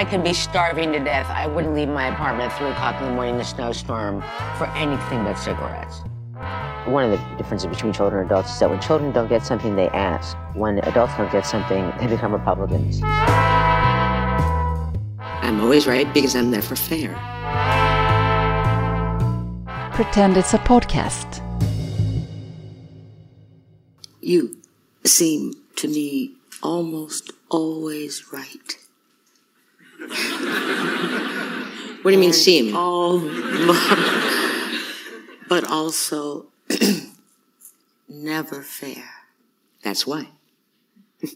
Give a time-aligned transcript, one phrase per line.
[0.00, 3.08] I could be starving to death, I wouldn't leave my apartment at 3 o'clock in
[3.08, 4.22] the morning in a snowstorm
[4.56, 6.00] for anything but cigarettes.
[6.86, 9.76] One of the differences between children and adults is that when children don't get something,
[9.76, 10.38] they ask.
[10.54, 13.02] When adults don't get something, they become Republicans.
[15.42, 17.12] I'm always right because I'm never fair.
[19.92, 21.42] Pretend it's a podcast.
[24.22, 24.56] You
[25.04, 28.78] seem to me almost always right.
[32.02, 32.76] What do you mean, seem?
[32.76, 33.20] All,
[35.48, 36.46] but also
[38.08, 39.04] never fair.
[39.82, 40.28] That's why.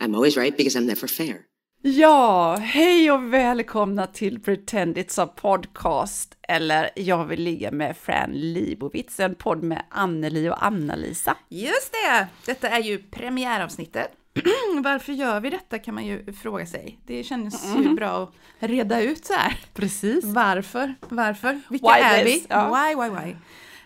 [0.00, 1.46] I'm always right because I'm never fair.
[1.84, 8.30] Ja, hej och välkomna till Pretend It's a Podcast, eller Jag vill ligga med Fran
[8.32, 11.36] Libovitz, en podd med Anneli och Anna-Lisa.
[11.48, 12.26] Just det!
[12.46, 14.10] Detta är ju premiäravsnittet.
[14.84, 16.98] Varför gör vi detta kan man ju fråga sig.
[17.06, 17.94] Det känns ju Mm.
[17.94, 19.60] bra att reda ut så här.
[19.74, 20.24] Precis.
[20.24, 20.94] Varför?
[21.08, 21.60] Varför?
[21.70, 22.34] Vilka Why är this?
[22.34, 22.46] vi?
[22.48, 22.68] Ja.
[22.88, 23.36] Why, why, why?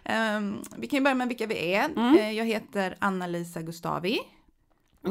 [0.04, 1.84] Ehm, vi kan ju börja med vilka vi är.
[1.84, 2.16] Mm.
[2.18, 4.18] Eh, jag heter Anna-Lisa Gustavi.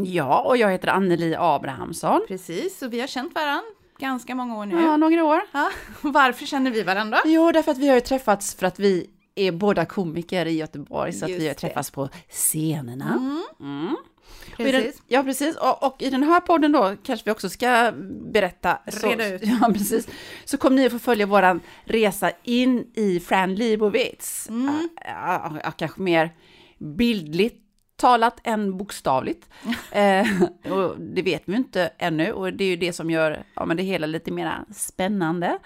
[0.03, 2.21] Ja, och jag heter Anneli Abrahamsson.
[2.27, 3.63] Precis, och vi har känt varandra
[3.99, 4.81] ganska många år nu.
[4.81, 5.41] Ja, några år.
[5.51, 5.69] Ja,
[6.01, 7.17] Varför känner vi varandra?
[7.25, 11.13] Jo, därför att vi har ju träffats för att vi är båda komiker i Göteborg,
[11.13, 11.59] så att Just vi har det.
[11.59, 13.13] träffats på scenerna.
[13.59, 13.95] Mm.
[13.95, 14.14] Och
[14.57, 15.01] i den, Precis.
[15.07, 15.55] ja, precis.
[15.55, 17.91] Och, och i den här podden då kanske vi också ska
[18.31, 18.79] berätta.
[18.87, 19.41] Så, Reda ut.
[19.61, 20.07] Ja, precis.
[20.45, 24.49] Så kommer ni att få följa våran resa in i Fran Libovitz.
[24.49, 24.89] Mm.
[25.05, 26.29] Ja, ja, kanske mer
[26.77, 27.61] bildligt
[27.95, 29.49] talat än bokstavligt.
[29.91, 30.27] eh,
[30.71, 33.77] och det vet vi inte ännu och det är ju det som gör ja, men
[33.77, 35.59] det hela lite mer spännande.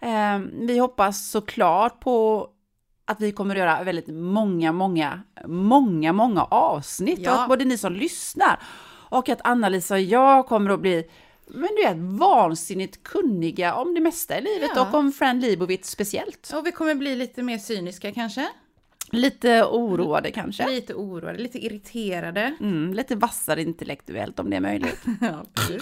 [0.00, 2.48] Eh, vi hoppas såklart på
[3.12, 7.18] att vi kommer att göra väldigt många, många, många, många avsnitt.
[7.22, 7.34] Ja.
[7.34, 8.60] Och att både ni som lyssnar
[9.08, 11.04] och att Anna-Lisa och jag kommer att bli
[11.46, 14.88] men du vet, vansinnigt kunniga om det mesta i livet Ja.
[14.88, 16.52] och om Fran Libovitz speciellt.
[16.54, 18.48] Och vi kommer bli lite mer cyniska kanske.
[19.14, 20.68] Lite oroade kanske.
[20.68, 22.54] Lite oroade, lite irriterade.
[22.60, 25.00] Mm, lite vassare intellektuellt om det är möjligt.
[25.20, 25.44] Ja.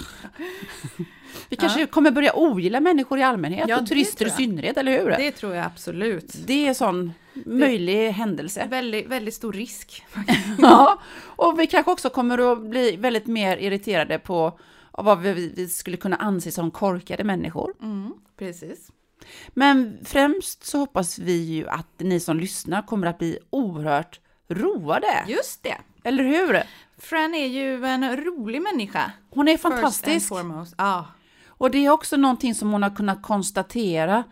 [1.49, 4.99] Vi kanske kommer börja ogilla människor i allmänhet Ja, och det turister i synnerhet, eller
[4.99, 5.11] hur?
[5.11, 6.35] Det, Det tror jag absolut.
[6.49, 7.13] är en sån
[7.47, 8.67] möjlig händelse.
[8.71, 10.07] Väldigt, väldigt stor risk.
[10.59, 14.59] Ja, och vi kanske också kommer att bli väldigt mer irriterade på
[14.91, 17.75] vad vi, vi skulle kunna anse som korkade människor.
[17.83, 18.91] Mm, precis.
[19.49, 25.25] Men främst så hoppas vi ju att ni som lyssnar kommer att bli oerhört roade.
[25.29, 25.77] Just det.
[26.05, 26.63] Eller hur?
[26.99, 29.13] Fran är ju en rolig människa.
[29.31, 30.29] Hon är First and fantastisk.
[30.29, 30.75] foremost.
[30.79, 31.07] Ja.
[31.49, 34.25] Och det är också någonting som hon har kunnat konstatera.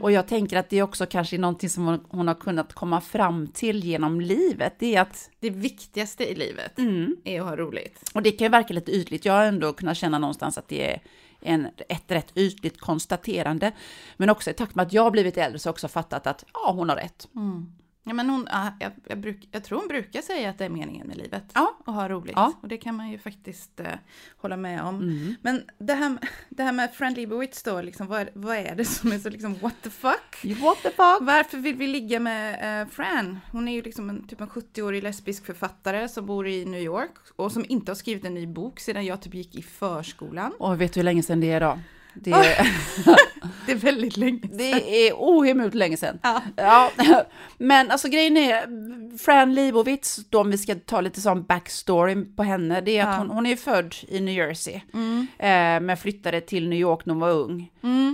[0.00, 3.00] Och jag tänker att det är också kanske någonting som hon, hon har kunnat komma
[3.00, 4.74] fram till genom livet.
[4.78, 7.16] Det är att, Det viktigaste i livet Mm.
[7.24, 8.10] är att ha roligt.
[8.14, 10.92] och det kan ju verka lite ytligt, jag har ändå kunnat känna någonstans att det
[10.92, 11.00] är
[11.40, 13.72] en, ett rätt ytligt konstaterande.
[14.16, 16.26] Men också i takt med att jag har blivit äldre så har jag också fattat
[16.26, 17.28] att ja, hon har rätt.
[18.08, 20.68] Ja, men hon, ja, jag, jag, bruk, jag tror hon brukar säga att det är
[20.68, 21.44] meningen med livet.
[21.54, 21.78] Ja.
[21.86, 22.32] Att ha roligt.
[22.36, 22.44] Ja.
[22.44, 22.56] Mm.
[22.62, 23.86] Och det kan man ju faktiskt eh,
[24.36, 25.36] hålla med om.
[25.42, 26.18] Men det här,
[26.48, 29.54] det här med Fran Lebowitz då, liksom, vad, vad är det som är så liksom
[29.54, 30.44] what the fuck?
[30.62, 31.18] What the fuck?
[31.20, 33.38] Varför vill vi ligga med eh, Fran?
[33.52, 37.14] Hon är ju liksom en, typ en 70-årig lesbisk författare som bor i New York
[37.36, 40.52] och som inte har skrivit en ny bok sedan jag typ gick i förskolan.
[40.58, 41.78] Och vet du hur länge sedan det är då?
[42.14, 42.32] Det
[43.06, 43.16] Ah.
[43.66, 44.56] Det är väldigt länge sedan.
[44.56, 46.18] det är ohemult länge sedan.
[46.22, 46.42] Ja.
[46.56, 46.90] Ja,
[47.58, 52.42] men alltså grejen är, Fran Lebowitz, då om vi ska ta lite sån backstory på
[52.42, 53.18] henne, det är att Ja.
[53.18, 55.26] hon, hon är född i New Jersey, Mm.
[55.38, 57.70] eh, men flyttade till New York när hon var ung.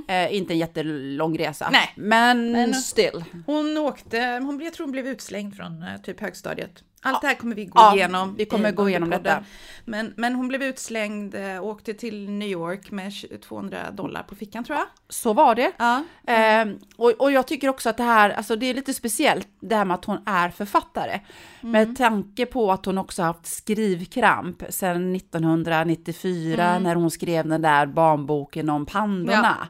[0.08, 1.92] Eh, inte en jättelång resa, Nej.
[1.96, 3.24] men, Men- still.
[3.46, 6.82] Hon åkte, hon, jag tror hon blev utslängd från eh, typ högstadiet.
[7.04, 8.34] Allt det här kommer vi gå Ja, igenom.
[8.34, 9.44] vi kommer gå igenom detta.
[9.84, 13.12] Men, men hon blev utslängd, eh, åkte till New York med
[13.48, 14.86] 200 dollar på fickan tror jag.
[15.08, 15.72] Så var det.
[15.76, 16.04] Ja.
[16.34, 16.66] Eh,
[16.96, 19.84] och, och jag tycker också att det här, alltså det är lite speciellt det här
[19.84, 21.20] med att hon är författare.
[21.60, 21.72] Mm.
[21.72, 26.82] Med tanke på att hon också haft skrivkramp sedan 1994 Mm.
[26.82, 29.68] när hon skrev den där barnboken om pandorna.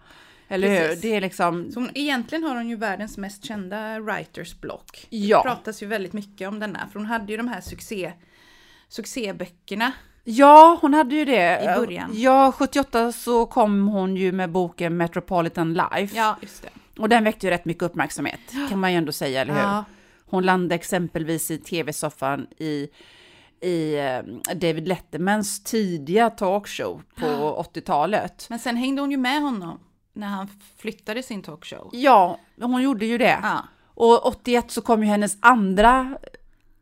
[0.48, 0.96] Eller hur?
[0.96, 5.06] Det är liksom, Så hon, egentligen har hon ju världens mest kända writers block.
[5.10, 5.38] Ja.
[5.38, 8.12] Det pratas ju väldigt mycket om denna, för hon hade ju de här succé,
[8.88, 9.92] succéböckerna.
[10.24, 11.62] ja hon hade ju det.
[11.62, 12.10] I början.
[12.14, 16.16] Ja, 78 så kom hon ju med boken Metropolitan Life.
[16.16, 16.68] Ja, just det.
[16.98, 19.60] Och den väckte ju rätt mycket uppmärksamhet, kan man ju ändå säga, eller hur?
[19.60, 19.84] Ja.
[20.26, 22.88] Hon landade exempelvis i tv-soffan i,
[23.60, 27.26] i eh, David Lettermans tidiga talkshow på
[27.74, 28.46] 80-talet.
[28.50, 29.80] Men sen hängde hon ju med honom
[30.14, 31.90] när han flyttade sin talkshow.
[31.92, 33.38] Ja, hon gjorde ju det.
[33.42, 33.64] Ja.
[33.94, 36.18] Och 81 så kom ju hennes andra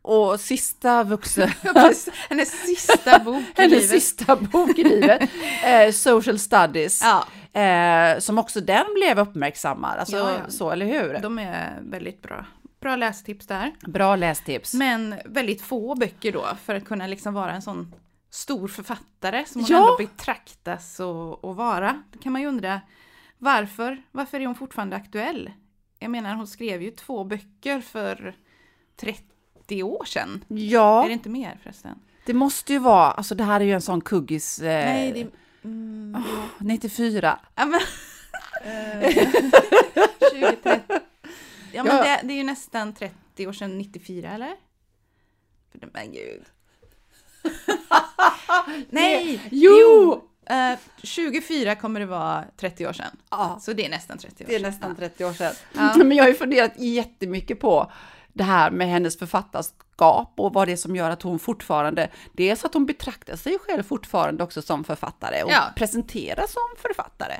[0.01, 1.49] och sista vuxen...
[2.29, 3.89] Hennes sista bok i hennes livet.
[3.89, 5.29] sista bok i livet,
[5.65, 7.01] eh, Social Studies.
[7.03, 7.25] Ja.
[7.61, 10.49] Eh, som också den blev uppmärksammad, alltså, Ja, ja.
[10.49, 11.19] så eller hur?
[11.21, 12.45] De är väldigt bra.
[12.81, 13.71] Bra lästips där.
[13.81, 14.73] Bra lästips.
[14.73, 17.93] Men väldigt få böcker då för att kunna liksom vara en sån
[18.29, 19.77] stor författare som hon Ja.
[19.77, 22.03] ändå betraktas och, och vara.
[22.11, 22.81] Då kan man ju undra
[23.43, 25.51] varför, varför är hon fortfarande aktuell?
[25.99, 28.35] Jag menar hon skrev ju två böcker för
[28.95, 30.45] 30 år sedan.
[30.47, 31.99] Ja, Är det inte mer förresten?
[32.25, 35.27] det måste ju vara, alltså det här är ju en sån kuggis, eh, Nej, det.
[35.67, 36.23] Mm,
[36.59, 37.39] 94.
[37.55, 37.79] ja, men,
[39.01, 39.13] eh,
[40.31, 40.99] 2030.
[41.71, 42.03] Ja, men Ja.
[42.03, 44.55] det, det är ju nästan 30 år sedan 94, eller?
[45.93, 46.43] Men gud.
[48.89, 49.41] Nej!
[49.51, 50.23] Jo!
[50.45, 53.17] Eh, 24 kommer det vara 30 år sedan.
[53.31, 53.57] Ja.
[53.61, 54.69] Så det är nästan 30 år Det är sedan.
[54.69, 55.53] nästan 30 år sedan.
[55.73, 55.93] Ja.
[55.97, 57.91] Men jag har ju funderat jättemycket på
[58.33, 62.65] det här med hennes författarskap och vad det är som gör att hon fortfarande, dels
[62.65, 65.61] att hon betraktar sig själv fortfarande också som författare och Ja.
[65.75, 67.33] presenteras som författare.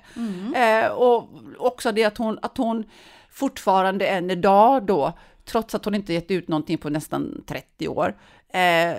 [0.55, 2.83] Eh, och också det att hon, att hon
[3.31, 5.13] fortfarande än idag då,
[5.45, 8.17] trots att hon inte gett ut någonting på nästan 30 år,
[8.53, 8.97] eh,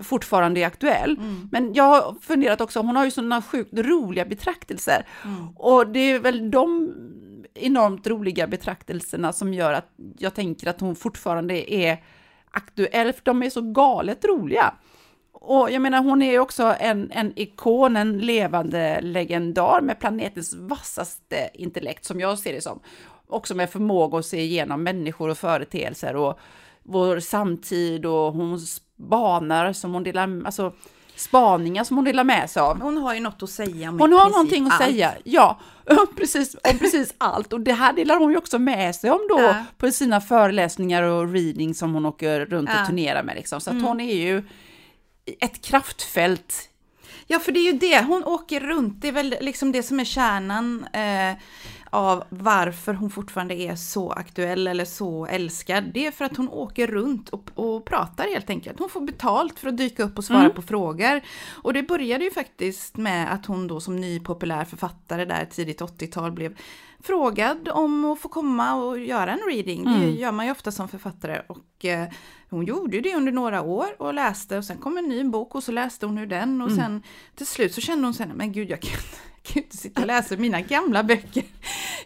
[0.00, 1.16] fortfarande är aktuell.
[1.52, 5.06] Men jag har funderat också, hon har ju sådana sjukt roliga betraktelser.
[5.56, 6.94] Och det är väl de
[7.54, 9.88] enormt roliga betraktelserna som gör att
[10.18, 12.04] jag tänker att hon fortfarande är
[12.50, 14.74] aktuell, för de är så galet roliga.
[15.32, 20.54] Och jag menar, hon är ju också en, en ikon, en levande legendar med planetens
[20.54, 22.80] vassaste intellekt, som jag ser det som.
[23.28, 26.38] Också med förmåga att se igenom människor och företeelser och
[26.82, 30.72] vår samtid och hon spanar som hon delar, alltså
[31.16, 32.80] spaningar som hon delar med sig av.
[32.80, 34.82] Hon har ju något att säga om Hon har någonting att allt.
[34.82, 35.60] säga, ja,
[36.16, 37.52] precis, om precis allt.
[37.52, 39.64] Och det här delar hon ju också med sig om då Ja.
[39.78, 42.80] på sina föreläsningar och reading som hon åker runt Ja.
[42.80, 43.36] och turnerar med.
[43.36, 43.60] Liksom.
[43.60, 43.82] Så Mm.
[43.82, 44.42] att hon är ju
[45.40, 46.68] ett kraftfält.
[47.26, 48.02] Ja, för det är ju det.
[48.04, 49.00] Hon åker runt.
[49.02, 51.36] Det är väl liksom det som är kärnan eh,
[51.92, 55.84] av varför hon fortfarande är så aktuell eller så älskad.
[55.94, 58.78] Det är för att hon åker runt och, och pratar helt enkelt.
[58.78, 61.20] Hon får betalt för att dyka upp och svara på frågor.
[61.62, 65.80] Och det började ju faktiskt med att hon då som ny populär författare där tidigt
[65.80, 66.56] 80-tal blev
[67.00, 69.84] frågad om att få komma och göra en reading.
[70.00, 72.08] Det gör man ju ofta som författare och eh,
[72.50, 75.64] hon gjorde det under några år och läste och sen kom en ny bok och
[75.64, 77.02] så läste hon ur den och sen
[77.36, 79.00] till slut så kände hon sen, men gud jag kan,
[79.42, 81.44] kan ju inte sitta och läsa mina gamla böcker.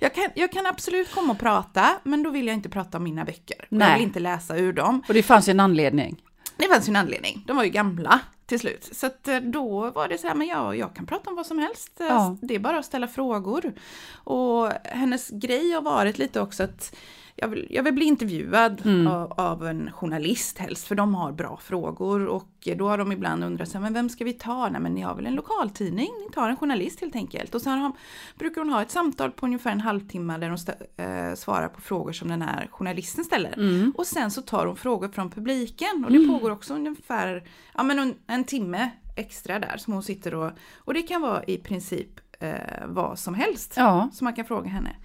[0.00, 3.04] Jag kan, jag kan absolut komma och prata, men då vill jag inte prata om
[3.04, 3.58] mina böcker.
[3.58, 3.94] Och Jag Nej.
[3.94, 5.02] vill inte läsa ur dem.
[5.08, 6.22] Och det fanns ju en anledning.
[6.56, 8.88] Det fanns ju en anledning, de var ju gamla till slut.
[8.92, 11.46] Så att eh, då var det så här, men jag, jag kan prata om vad
[11.46, 11.92] som helst.
[11.98, 12.36] Ja.
[12.42, 13.72] Det är bara att ställa frågor.
[14.14, 16.96] Och hennes grej har varit lite också att
[17.38, 19.06] jag vill, jag vill bli intervjuad Mm.
[19.06, 22.26] av, av en journalist helst, för de har bra frågor.
[22.26, 24.68] Och då har de ibland undrat, så här, men vem ska vi ta?
[24.68, 26.08] Nej men ni har väl en lokaltidning?
[26.26, 27.54] Ni tar en journalist helt enkelt.
[27.54, 27.92] Och sen har,
[28.38, 32.12] brukar hon ha ett samtal på ungefär en halvtimme där stä, eh, svarar på frågor
[32.12, 33.52] som den här journalisten ställer.
[33.52, 33.92] Mm.
[33.96, 37.98] Och sen så tar hon frågor från publiken och det pågår också ungefär ja, men
[37.98, 42.08] en, en timme extra där som hon sitter och, och det kan vara i princip
[42.40, 42.50] eh,
[42.86, 44.08] vad som helst Ja.
[44.12, 44.96] som man kan fråga henne.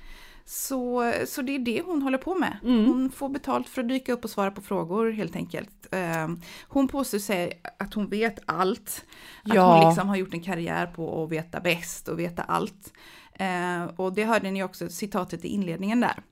[0.46, 2.58] Så, så det är det hon håller på med.
[2.64, 2.86] Mm.
[2.86, 5.88] Hon får betalt för att dyka upp och svara på frågor helt enkelt.
[5.92, 6.28] Eh,
[6.68, 9.06] hon påstår sig att hon vet allt.
[9.44, 9.78] Att Ja.
[9.78, 12.94] hon liksom har gjort en karriär på att veta bäst och veta allt.
[13.34, 16.24] Eh, och det hörde ni också citatet i inledningen där.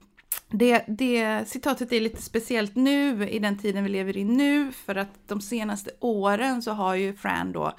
[0.51, 4.95] Det, det citatet är lite speciellt nu, i den tiden vi lever i nu, för
[4.95, 7.73] att de senaste åren så har ju Fran då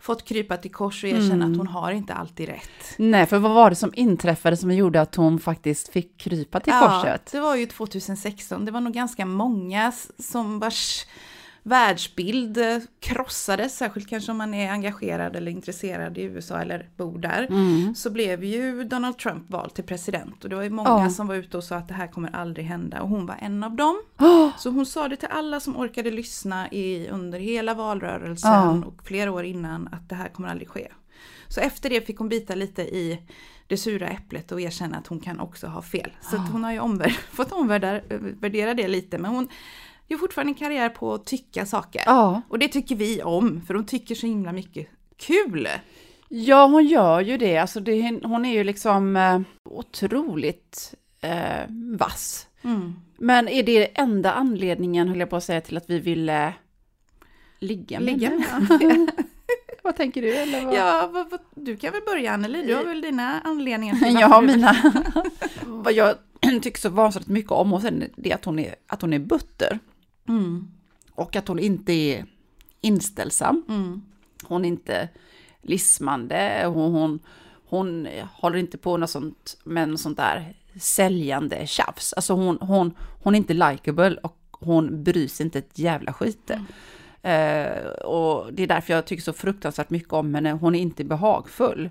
[0.00, 2.94] fått krypa till kors och erkänna att hon har inte alltid rätt.
[2.96, 6.72] Nej, för vad var det som inträffade som gjorde att hon faktiskt fick krypa till
[6.72, 7.32] korset?
[7.32, 8.64] det var ju 2016.
[8.64, 11.06] Det var nog ganska många som vars
[11.62, 17.18] världsbild eh, krossades, särskilt kanske om man är engagerad eller intresserad i USA eller bor
[17.18, 17.46] där.
[17.50, 17.94] Mm.
[17.94, 21.10] Så blev ju Donald Trump vald till president och det var ju många Ja.
[21.10, 23.64] som var ute och sa att det här kommer aldrig hända och hon var en
[23.64, 24.02] av dem.
[24.18, 28.82] Åh, Så hon sa det till alla som orkade lyssna i, under hela valrörelsen Ja.
[28.86, 30.88] och flera år innan att det här kommer aldrig ske.
[31.48, 33.20] Så efter det fick hon bita lite i
[33.66, 36.10] det sura äpplet och erkänna att hon kan också ha fel.
[36.20, 39.48] Så hon har ju omvär- fått omvärdera det lite men hon
[40.10, 42.02] gör fortfarande en karriär på att tycka saker.
[42.06, 42.42] Ja.
[42.48, 44.86] Och det tycker vi om för hon tycker så himla mycket
[45.16, 45.68] kul.
[46.28, 47.58] ja, hon gör ju det.
[47.58, 51.66] Alltså det, hon är ju liksom eh, otroligt eh,
[51.98, 52.46] vass.
[52.62, 52.94] Mm.
[53.18, 56.54] Men är det enda anledningen, höll jag på att säga, till att vi ville
[57.58, 59.06] ligga med Ligga henne?
[59.82, 60.34] vad tänker du?
[60.34, 60.74] Eller vad?
[60.74, 64.28] Ja, vad, vad, du kan väl börja Anneli, du har väl dina anledningar till Jag
[64.28, 64.76] har mina.
[65.66, 66.14] Vad jag
[66.62, 69.78] tycker så vansinnigt mycket om och sen det att hon är, att hon är butter.
[70.30, 70.68] Mm,
[71.12, 72.26] Och att hon inte är
[72.80, 73.64] inställsam.
[73.68, 74.02] mm,
[74.44, 75.08] Hon är inte
[75.62, 76.62] lismande.
[76.66, 77.18] Hon, hon,
[77.68, 82.12] hon håller inte på något sånt, med något sånt där säljande tjafs.
[82.12, 86.50] Alltså hon, hon, hon är inte likable och hon bryr sig inte ett jävla skit.
[87.22, 90.52] Eh, och det är därför jag tycker så fruktansvärt mycket om henne.
[90.52, 91.90] Hon är inte behagfull.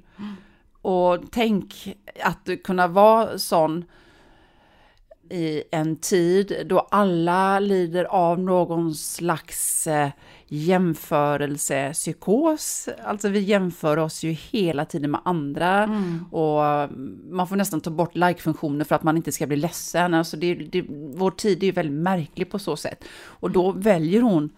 [0.81, 3.85] Och tänk att kunna vara sån
[5.29, 10.09] i en tid då alla lider av någon slags eh,
[10.47, 12.89] jämförelsepsykos.
[13.03, 15.83] Alltså vi jämför oss ju hela tiden med andra
[16.31, 20.13] och mm, man får nästan ta bort like-funktioner för att man inte ska bli ledsen.
[20.13, 23.03] Alltså det, det, vår tid är ju väldigt märklig på så sätt.
[23.21, 24.49] Och då väljer hon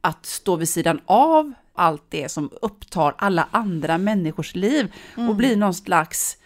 [0.00, 5.56] att stå vid sidan av allt det som upptar alla andra människors liv och bli
[5.56, 6.38] någon slags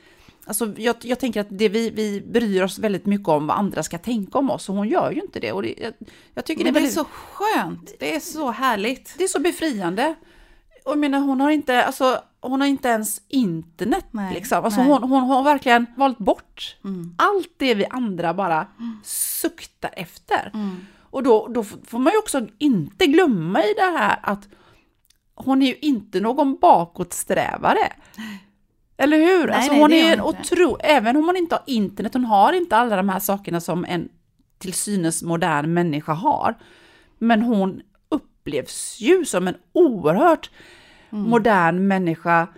[0.51, 3.83] Alltså jag, jag tänker att det vi, vi bryr oss väldigt mycket om vad andra
[3.83, 5.53] ska tänka om oss och hon gör ju inte det.
[5.53, 5.93] Och det, jag,
[6.35, 9.15] jag tycker Men det det är, är väldigt, så skönt, det är så härligt.
[9.19, 10.15] det är så befriande.
[10.85, 14.65] Och jag menar, hon har inte, alltså, hon har inte ens internet Nej, liksom.
[14.65, 16.77] Alltså hon, hon har verkligen valt bort
[17.19, 18.67] allt det vi andra bara
[19.05, 20.53] suktar efter.
[21.01, 24.49] Och då, då får man ju också inte glömma i det här att
[25.35, 27.93] hon är ju inte någon bakåtsträvare.
[29.01, 29.47] Eller hur?
[29.47, 32.53] Nej, alltså nej, hon är en otro, även om hon inte har internet, hon har
[32.53, 34.09] inte alla de här sakerna som en
[34.59, 36.55] till synes modern människa har.
[37.19, 40.51] Men hon upplevs ju som en oerhört
[41.13, 41.31] Mm.
[41.31, 42.49] modern människa.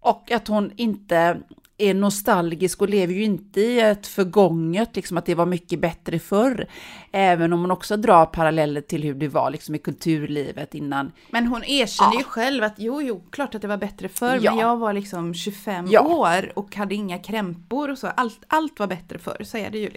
[0.00, 1.40] Och att hon inte
[1.78, 6.18] är nostalgisk och lever ju inte i ett förgånget, liksom att det var mycket bättre
[6.18, 6.66] förr.
[7.12, 11.12] Även om hon också drar paralleller till hur det var liksom i kulturlivet innan.
[11.30, 12.18] Men hon erkände Ja.
[12.20, 14.50] ju själv att jo, jo, klart att det var bättre förr, Ja.
[14.50, 16.00] men jag var liksom 25 Ja.
[16.00, 18.06] år och hade inga krämpor och så.
[18.06, 19.90] Allt, allt var bättre förr, så är det ju.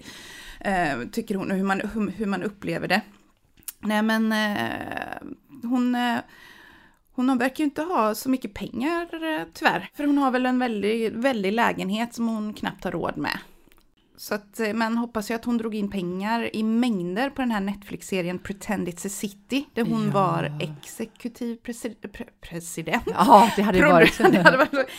[0.59, 3.01] Eh, tycker hon, hur man, hur, hur man upplever det.
[3.79, 5.27] Nej men eh,
[5.63, 6.17] hon, eh,
[7.27, 9.89] hon verkar ju inte ha så mycket pengar eh, tyvärr.
[9.93, 13.39] För hon har väl en väldig, väldig lägenhet som hon knappt har råd med.
[14.17, 17.51] Så att eh, man hoppas ju att hon drog in pengar i mängder på den
[17.51, 23.03] här Netflix-serien Pretend It's a City, där hon var exekutiv presi- pre- president.
[23.05, 24.17] Ja, det hade varit...
[24.31, 24.89] det hade varit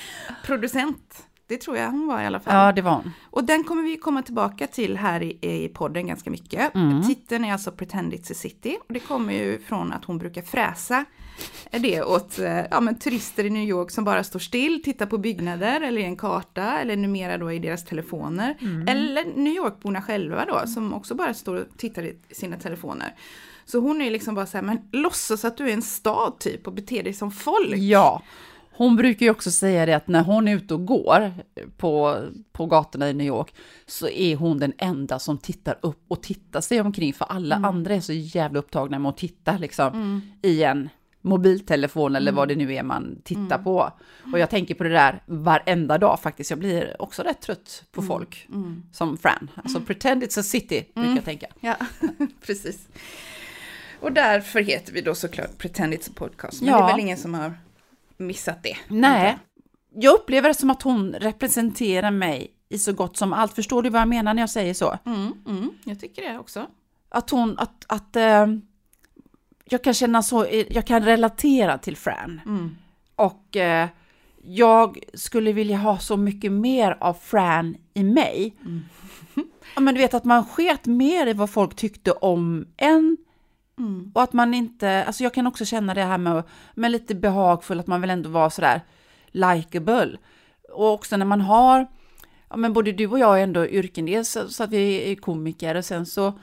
[0.44, 1.26] producent.
[1.50, 2.54] Det tror jag hon var i alla fall.
[2.54, 3.12] Ja, det var hon.
[3.30, 6.74] Och den kommer vi komma tillbaka till här i, i podden ganska mycket.
[6.74, 7.02] Mm.
[7.02, 8.76] Titeln är alltså Pretend It's a City.
[8.88, 11.04] Och det kommer ju från att hon brukar fräsa
[11.70, 15.18] det åt eh, ja, men turister i New York som bara står still, tittar på
[15.18, 18.56] byggnader eller i en karta eller numera då i deras telefoner.
[18.60, 18.88] Mm.
[18.88, 23.14] Eller New York-borna själva då som också bara står och tittar i sina telefoner.
[23.64, 26.66] Så hon är liksom bara så här, men låtsas att du är en stad typ
[26.66, 27.76] och beter dig som folk.
[27.76, 28.22] Ja,
[28.80, 31.32] hon brukar ju också säga det att när hon är ute och går
[31.76, 32.22] på,
[32.52, 33.54] på gatorna i New York
[33.86, 37.94] så är hon den enda som tittar upp och tittar sig omkring för alla andra
[37.94, 40.88] är så jävla upptagna med att titta liksom i en
[41.20, 43.92] mobiltelefon eller vad det nu är man tittar på.
[44.32, 46.50] Och jag tänker på det där varenda dag faktiskt.
[46.50, 48.48] Jag blir också rätt trött på folk
[48.92, 49.50] som Fran.
[49.54, 51.46] Alltså pretend it's a city brukar jag tänka.
[51.60, 51.76] Ja,
[52.46, 52.88] precis.
[54.00, 56.60] Och därför heter vi då såklart Pretend It's a Podcast.
[56.62, 56.76] Men Ja.
[56.78, 57.54] det är väl ingen som har
[58.20, 58.76] missat det.
[58.88, 59.38] Nej,
[59.94, 63.54] jag upplever det som att hon representerar mig i så gott som allt.
[63.54, 64.98] Förstår du vad jag menar när jag säger så?
[65.06, 66.66] Mm, mm, jag tycker det också.
[67.08, 68.46] Att hon, att, att eh,
[69.64, 72.40] jag kan känna så, jag kan relatera till Fran.
[73.16, 73.88] Och eh,
[74.42, 78.56] jag skulle vilja ha så mycket mer av Fran i mig.
[79.74, 83.16] Ja, men du vet att man sket mer i vad folk tyckte om en.
[84.14, 86.42] Och att man inte, alltså jag kan också känna det här med,
[86.74, 88.80] med lite behagfull, att man vill ändå vara sådär
[89.30, 90.16] likable.
[90.72, 91.86] Och också när man har,
[92.48, 95.74] ja men både du och jag är ändå yrken, dels så, att vi är komiker
[95.74, 96.38] och sen så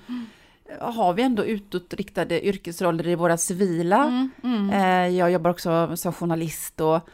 [0.79, 4.29] har vi ändå utåtriktade yrkesroller i våra civila.
[4.73, 7.09] Eh, jag jobbar också som journalist och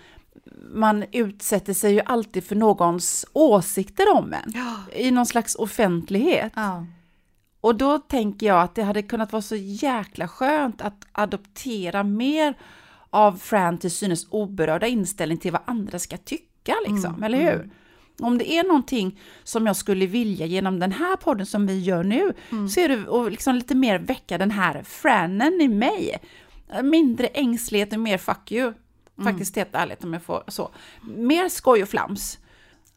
[0.74, 4.54] man utsätter sig ju alltid för någons åsikter om en.
[4.96, 6.52] I någon slags offentlighet.
[6.56, 6.86] Ja.
[7.64, 12.58] Och då tänker jag att det hade kunnat vara så jäkla skönt att adoptera mer
[13.10, 17.70] av Fran till synes oberörda inställning till vad andra ska tycka, liksom, eller hur?
[18.20, 22.04] Om det är någonting som jag skulle vilja genom den här podden som vi gör
[22.04, 22.34] nu,
[22.70, 26.18] så är det att liksom lite mer väcka den här Frannen i mig.
[26.84, 28.74] Mindre ängslighet och mer fuck you.
[29.24, 30.72] Faktiskt helt ärligt om jag får så.
[31.18, 32.40] Mer skoj och flams.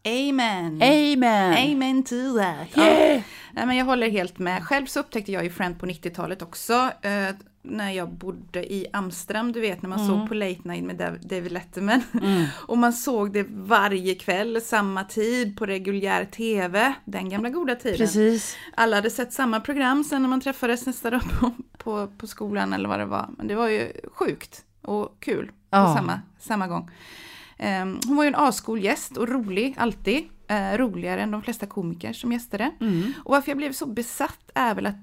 [0.07, 0.83] Amen.
[0.83, 1.71] Amen!
[1.73, 2.77] Amen to that.
[2.79, 3.17] Yeah.
[3.17, 3.23] Ja.
[3.53, 4.65] Nej, men jag håller helt med.
[4.65, 6.73] Själv så upptäckte jag ju Friend på 90-talet också.
[7.03, 10.97] Eh, när jag bodde i Amsterdam, du vet när man såg på Late Night med
[10.97, 12.03] Dav- David Letterman.
[12.67, 16.95] och man såg det varje kväll, samma tid på reguljär TV.
[17.05, 17.97] Den gamla goda tiden.
[17.99, 18.57] Precis.
[18.75, 22.73] Alla hade sett samma program sen när man träffades nästa dag på, på, på skolan
[22.73, 23.29] eller vad det var.
[23.39, 25.95] Men det var ju sjukt och kul på Ja.
[25.97, 26.91] samma, samma gång.
[27.59, 30.25] Ehm, hon var ju en ascool gäst och rolig, alltid.
[30.49, 32.71] Eh, roligare än de flesta komiker som gästade.
[33.25, 34.97] Och varför jag blev så besatt är väl att,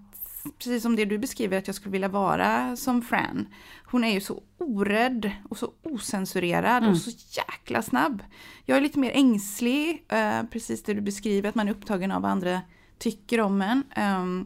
[0.58, 3.48] precis som det du beskriver, att jag skulle vilja vara som Fran.
[3.86, 8.24] Hon är ju så orädd och så osensurerad och så jäkla snabb.
[8.66, 12.22] Jag är lite mer ängslig, eh, precis det du beskriver, att man är upptagen av
[12.22, 12.62] vad andra
[12.98, 13.84] tycker om en.
[13.96, 14.46] Ehm,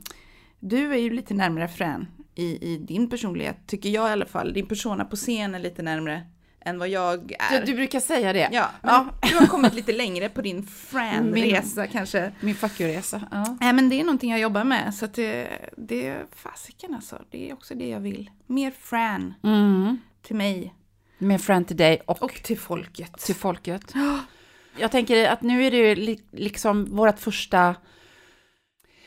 [0.60, 4.54] du är ju lite närmare Fran i, i din personlighet, tycker jag i alla fall.
[4.54, 6.22] Din persona på scen är lite närmare
[6.68, 7.60] än vad jag är.
[7.60, 8.50] Du, du brukar säga det.
[8.52, 12.32] Ja, men du har kommit lite längre på din Fran-resa kanske.
[12.40, 13.22] Min fuck you-resa.
[13.32, 13.58] Ja.
[13.62, 15.48] Nej men det är någonting jag jobbar med så att det,
[15.78, 17.22] det är fasiken alltså.
[17.32, 18.30] Det är också det jag vill.
[18.48, 19.98] Mer Fran Mm.
[20.22, 20.74] till mig
[21.18, 23.18] Med friend till dig och, och till folket.
[23.18, 23.94] till folket.
[24.80, 27.76] Jag tänker att nu är det ju li, liksom vårt första...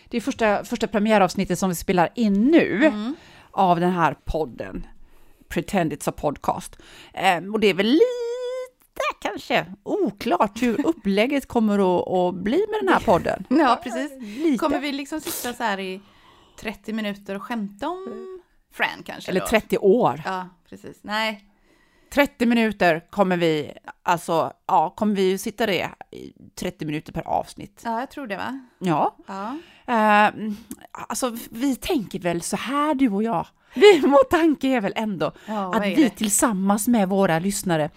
[0.09, 2.93] Det är första, första premiäravsnittet som vi spelar in nu
[3.51, 4.87] av den här podden.
[5.51, 6.77] Pretend it's a podcast.
[7.15, 8.01] Ehm, och det är väl lite
[9.21, 13.45] kanske oklart hur upplägget kommer att, att bli med den här podden.
[13.49, 14.13] Ja precis.
[14.21, 14.59] Lite.
[14.59, 16.01] Kommer vi liksom sitta så här i
[16.61, 18.41] 30 minuter och skämta om
[18.73, 19.47] Fran kanske Eller då?
[19.47, 20.23] 30 år.
[20.25, 20.99] Ja precis.
[21.03, 21.45] Nej.
[22.13, 27.83] 30 minuter kommer vi, alltså, ja, kommer vi sitta det i 30 minuter per avsnitt.
[27.85, 28.61] Ja jag tror det va?
[28.79, 29.17] Ja.
[29.27, 29.59] Ja.
[29.87, 30.33] Eh,
[30.93, 33.47] alltså, vi tänker väl så här, du och jag.
[33.75, 37.91] Vi, tanke är väl ändå Ja, att vi tillsammans med våra lyssnare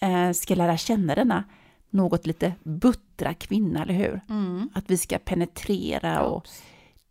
[0.00, 1.44] eh, ska lära känna denna
[1.90, 4.20] något lite buttra kvinna, eller hur?
[4.28, 4.70] Mm.
[4.74, 6.46] Att vi ska penetrera och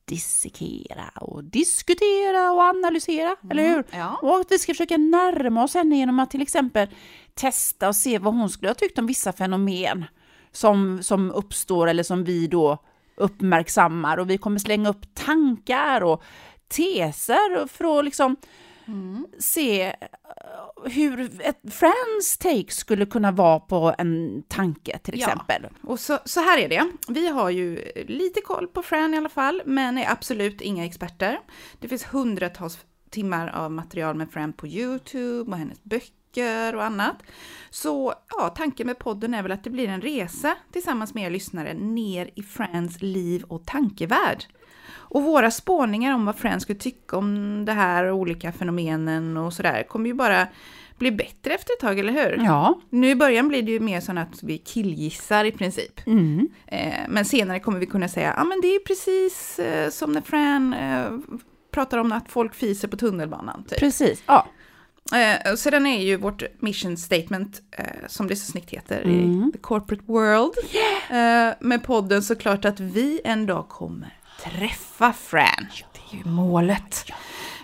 [0.06, 3.74] dissekera och diskutera och analysera, eller hur?
[3.74, 4.20] Mm, ja.
[4.22, 6.88] Och att vi ska försöka närma oss henne genom att till exempel
[7.34, 10.06] testa och se vad hon skulle ha tyckt om vissa fenomen
[10.52, 12.78] som, som uppstår eller som vi då
[13.16, 16.24] uppmärksammar och vi kommer slänga upp tankar och
[16.68, 18.36] teser för att liksom
[19.40, 19.94] se eh,
[20.86, 25.28] hur ett friends take skulle kunna vara på en tanke till Ja.
[25.28, 25.68] exempel.
[25.84, 26.92] Och så, så här är det.
[27.08, 31.40] Vi har ju lite koll på Fran i alla fall, men är absolut inga experter.
[31.80, 32.78] Det finns hundratals
[33.10, 36.10] timmar av material med Fran på YouTube och hennes böcker
[36.76, 37.24] och annat.
[37.70, 41.30] Så ja, tanken med podden är väl att det blir en resa tillsammans med er
[41.30, 44.46] lyssnare ner i Frans liv och tankevärld.
[44.88, 49.54] Och våra spåningar om vad Fran skulle tycka om det här och olika fenomenen och
[49.54, 50.48] sådär kommer ju bara
[50.98, 52.46] bli bättre efter ett tag, eller hur?
[52.46, 52.80] Ja.
[52.90, 56.08] Nu i början blir det ju mer så att vi killgissar i princip.
[56.08, 56.50] Mm.
[56.68, 60.22] Eh, men senare kommer vi kunna säga, ja men det är precis eh, som när
[60.22, 61.38] Fran eh,
[61.72, 63.64] pratar om att folk fiser på tunnelbanan.
[63.64, 63.80] Typ.
[63.80, 64.24] Precis.
[64.26, 64.48] Ja.
[65.14, 69.50] Eh, sedan är ju vårt mission statement, eh, som det så snyggt heter, Mm.
[69.50, 70.54] i the corporate world,
[71.10, 75.66] eh, med podden såklart att vi en dag kommer träffa Fran.
[75.94, 77.06] Det är ju målet.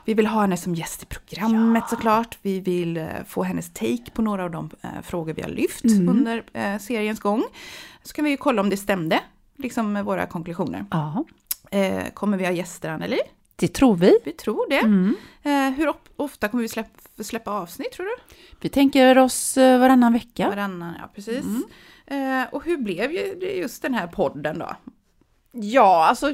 [0.06, 2.38] Vi vill ha henne som gäst i programmet såklart.
[2.41, 5.84] Vi vill eh, få hennes take på några av de eh, frågor vi har lyft
[5.84, 6.10] Mm.
[6.10, 7.43] under eh, seriens gång.
[8.04, 9.19] Så kan vi ju kolla om det stämde,
[9.58, 10.86] liksom med våra konklusioner.
[10.91, 11.25] ja,
[12.13, 13.19] kommer vi ha gäster, Anneli?
[13.55, 14.17] Det tror vi.
[14.25, 14.79] Vi tror det.
[14.79, 15.15] Mm.
[15.43, 18.15] Eh, hur ofta kommer vi släpp- släppa avsnitt, tror du?
[18.61, 20.49] Vi tänker oss eh, varannan vecka.
[20.49, 21.45] Varannan, ja precis.
[22.05, 23.11] Eh, och hur blev
[23.41, 24.75] just den här podden då?
[25.51, 26.31] Ja, alltså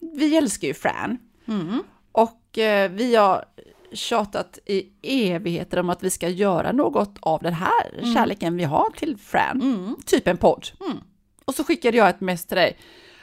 [0.00, 1.18] vi älskar ju Fran.
[1.48, 1.82] Mm.
[2.12, 2.42] Och
[2.90, 3.44] vi har
[3.92, 8.90] tjatat i evigheter om att vi ska göra något av den här kärleken vi har
[8.96, 9.60] till Fran.
[9.62, 9.96] Mm.
[10.06, 10.66] Typ en podd.
[11.44, 12.76] Och så skickade jag ett mess till dig.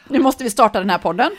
[0.10, 1.32] Nu måste vi starta den här podden.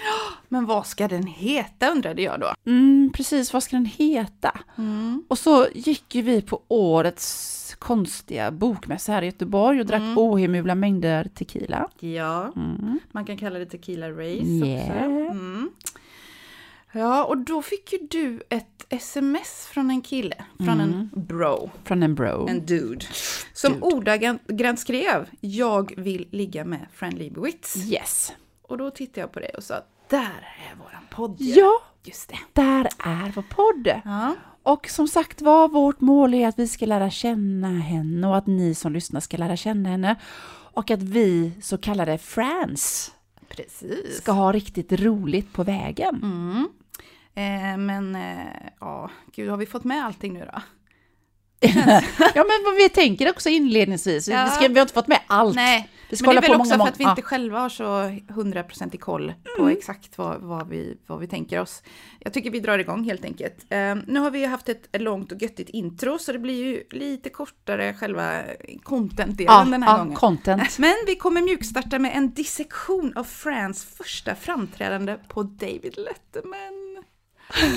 [0.48, 2.54] Men vad ska den heta undrade jag då?
[2.66, 4.60] Mm, precis, vad ska den heta?
[5.28, 10.74] Och så gick ju vi på årets konstiga bokmässa här i Göteborg och drack ohemula
[10.74, 11.88] mängder tequila.
[12.00, 12.52] Ja,
[13.12, 14.80] man kan kalla det Tequila Race Yeah.
[14.86, 14.92] också.
[15.32, 15.70] Mm.
[16.92, 22.02] Ja, och då fick ju du ett sms från en kille, från en bro, Från
[22.02, 22.48] en bro.
[22.48, 23.04] en dude,
[23.52, 23.84] som Dude.
[23.86, 27.76] ordagrant skrev “Jag vill ligga med Fran Lebowitz”.
[27.76, 28.32] Yes.
[28.68, 29.74] Och då tittade jag på det och sa
[30.08, 31.72] “Där är våran podd ju." Ja,
[32.04, 32.38] Just det.
[32.52, 34.00] där är vår podd.
[34.04, 34.34] Ja.
[34.62, 38.46] Och som sagt var, vårt mål är att vi ska lära känna henne och att
[38.46, 40.16] ni som lyssnar ska lära känna henne.
[40.50, 43.12] Och att vi, så kallade friends,
[43.48, 44.16] Precis.
[44.16, 46.20] ska ha riktigt roligt på vägen.
[46.22, 46.68] Mm.
[47.34, 48.46] Eh, men, eh,
[48.80, 50.60] ja, gud, har vi fått med allting nu då?
[52.34, 54.44] Ja, men vad vi tänker också inledningsvis, Ja.
[54.44, 55.56] vi, ska, vi har inte fått med allt.
[55.56, 57.58] Nej, vi ska men det är väl på också många, för att vi inte själva
[57.58, 61.82] har så hundraprocentig koll på exakt vad, vad, vi, vad vi tänker oss.
[62.20, 63.56] Jag tycker vi drar igång helt enkelt.
[63.70, 66.82] Eh, nu har vi ju haft ett långt och göttigt intro, så det blir ju
[66.90, 68.42] lite kortare själva
[68.82, 70.16] content-delen ja, den här ja, gången.
[70.16, 70.62] content.
[70.78, 76.83] Men vi kommer mjukstarta med en dissektion av Frans första framträdande på David Letterman.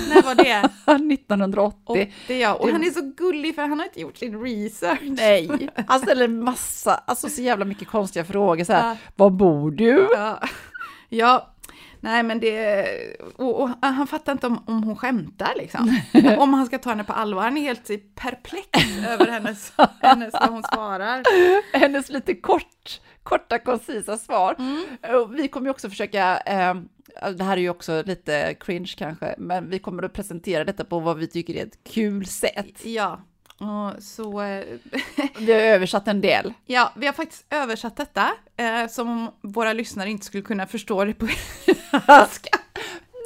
[0.09, 0.69] När var det?
[1.13, 2.13] 1980.
[2.25, 2.53] 80 ja.
[2.53, 4.99] Och han är så gullig för han har inte gjort sin research.
[5.01, 8.89] Nej, han ställer massa, alltså så jävla mycket konstiga frågor så här.
[8.89, 8.97] Ja.
[9.15, 10.09] Var bor du?
[10.13, 10.39] Ja,
[11.09, 11.53] ja.
[11.99, 12.87] nej men det...
[13.35, 16.01] Och, och han fattar inte om, om hon skämtar liksom.
[16.37, 17.43] om han ska ta henne på allvar.
[17.43, 18.69] Han är helt perplex
[19.07, 21.23] över hennes, hennes vad hon svarar.
[21.77, 24.55] Hennes lite kort, korta, koncisa svar.
[25.15, 26.75] Och Vi kommer ju också försöka, eh,
[27.31, 30.99] det här är ju också lite cringe kanske, men vi kommer att presentera detta på
[30.99, 32.85] vad vi tycker är ett kul sätt.
[32.85, 33.21] Ja,
[33.59, 34.41] och så...
[34.41, 34.65] eh,
[35.39, 36.53] Vi har översatt en del.
[36.65, 41.05] Ja, vi har faktiskt översatt detta eh, som om våra lyssnare inte skulle kunna förstå
[41.05, 41.27] det på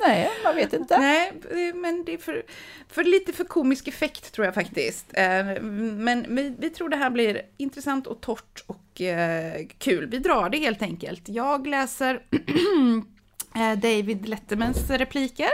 [0.08, 0.98] Nej, man vet inte.
[0.98, 2.44] Nej, eh, men det är för,
[2.88, 5.06] för lite för komisk effekt tror jag faktiskt.
[5.14, 10.06] Eh, Men vi, vi tror det här blir intressant och torrt och eh, kul.
[10.08, 11.30] Vi drar det helt enkelt.
[11.30, 12.22] Jag läser
[13.56, 15.50] eh, David Lettermans repliker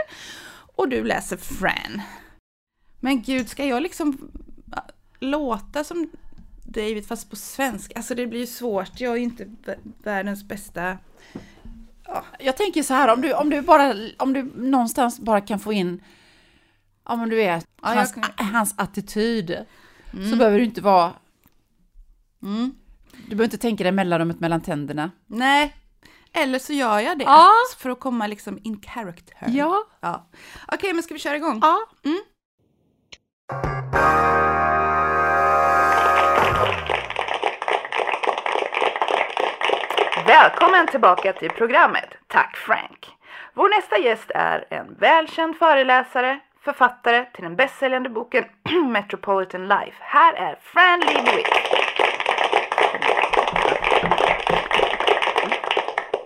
[0.76, 2.02] och du läser Fran.
[3.00, 4.30] Men gud, ska jag liksom
[4.76, 4.82] äh,
[5.20, 6.10] låta som
[6.64, 7.94] David fast på svenska?
[7.96, 9.00] Alltså det blir ju svårt.
[9.00, 10.98] Jag är ju inte vä- världens bästa...
[12.38, 15.72] Jag tänker så här, om du, om du bara, om du någonstans bara kan få
[15.72, 16.02] in,
[17.04, 19.56] ja men du vet, Ja, hans, kan- hans attityd,
[20.30, 21.12] så behöver du inte vara,
[22.42, 22.74] Mm.
[23.28, 25.10] Du behöver inte tänka dig mellanrummet mellan tänderna.
[25.26, 25.74] Nej,
[26.32, 27.24] eller så gör jag det.
[27.24, 27.52] Ja.
[27.78, 29.36] För att komma liksom in character.
[29.46, 29.84] Ja.
[30.00, 30.28] ja.
[30.72, 31.58] Okej, men ska vi köra igång?
[31.62, 31.78] Ja.
[40.26, 42.08] Välkommen tillbaka till programmet.
[42.26, 43.08] Tack Frank.
[43.54, 48.44] Vår nästa gäst är en välkänd föreläsare, författare till den bästsäljande boken
[48.92, 49.96] Metropolitan Life.
[50.00, 51.77] Här är Fran Lebowitz.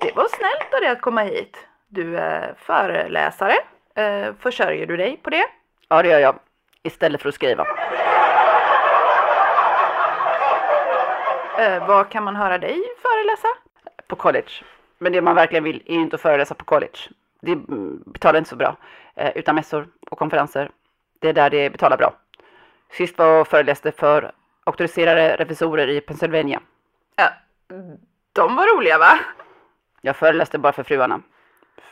[0.01, 1.67] Det var snällt av dig att komma hit.
[1.89, 3.55] Du är föreläsare.
[3.95, 5.45] Eh, försörjer du dig på det?
[5.89, 6.39] Ja, det gör jag.
[6.83, 7.67] Istället för att skriva.
[11.59, 13.49] Eh, var kan man höra dig föreläsa?
[14.07, 14.51] På college.
[14.99, 16.99] Men det man verkligen vill är ju inte att föreläsa på college.
[17.41, 17.57] Det
[18.07, 18.77] betalar inte så bra.
[19.15, 20.71] Eh, utan mässor och konferenser.
[21.21, 22.13] Det är där det betalar bra.
[22.91, 24.33] Sist var jag föreläste för
[24.65, 26.61] auktoriserade revisorer i Pennsylvania.
[27.17, 27.29] Ja,
[28.33, 29.19] de var roliga va?
[30.01, 31.21] Jag föreläste bara för fruarna.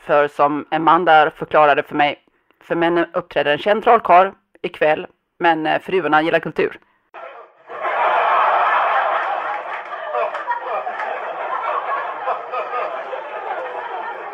[0.01, 2.23] För som en man där förklarade för mig,
[2.59, 4.31] för männen uppträder en känd trollkarl
[4.61, 5.07] ikväll,
[5.39, 6.79] men eh, fruarna gillar kultur.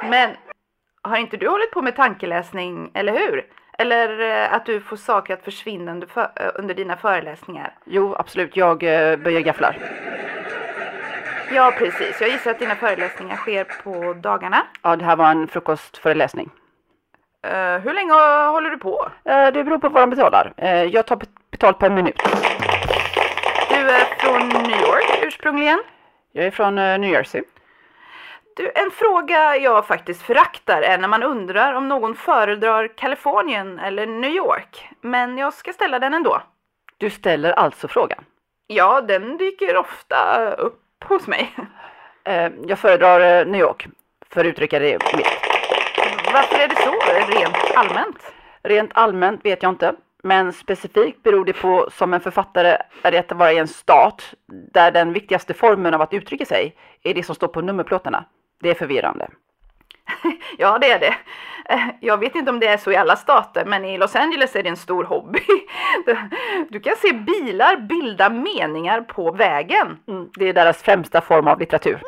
[0.09, 0.35] Men
[1.01, 3.45] har inte du hållit på med tankeläsning, eller hur?
[3.77, 7.73] Eller eh, att du får saker att försvinna under, för, eh, under dina föreläsningar?
[7.85, 9.77] Jo, absolut, jag eh, böjer gafflar.
[11.53, 12.21] Ja, precis.
[12.21, 14.63] Jag gissar att dina föreläsningar sker på dagarna.
[14.81, 16.49] Ja, det här var en frukostföreläsning.
[17.47, 18.13] Eh, hur länge
[18.49, 19.09] håller du på?
[19.25, 20.53] Eh, Det beror på vad de betalar.
[20.57, 22.21] Eh, Jag tar bet- betalt per minut.
[23.69, 25.79] Du är från New York ursprungligen.
[26.31, 27.41] Jag är från New Jersey.
[28.57, 34.05] Du, en fråga jag faktiskt föraktar är när man undrar om någon föredrar Kalifornien eller
[34.05, 34.89] New York.
[35.01, 36.41] Men jag ska ställa den ändå.
[36.97, 38.25] Du ställer alltså frågan.
[38.67, 41.55] Ja, den dyker ofta upp hos mig.
[42.23, 43.87] Eh, Jag föredrar eh, New York,
[44.29, 45.27] för att uttrycka det mitt.
[46.33, 46.91] Varför är det så,
[47.39, 48.33] rent allmänt?
[48.63, 53.19] Rent allmänt vet jag inte, men specifikt beror det på som en författare är det
[53.19, 54.33] att vara i en stat
[54.73, 58.25] där den viktigaste formen av att uttrycka sig är det som står på nummerplåtarna.
[58.59, 59.27] Det är förvirrande.
[60.57, 61.15] Ja, det är det.
[61.69, 64.55] Eh, Jag vet inte om det är så i alla stater, men i Los Angeles
[64.55, 65.39] är det en stor hobby.
[66.69, 69.97] Du kan se bilar bilda meningar på vägen.
[70.07, 72.01] Mm, det är deras främsta form av litteratur.